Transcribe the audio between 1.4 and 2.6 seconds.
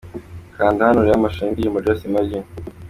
y'iyi ndirimbo 'Just imagine'.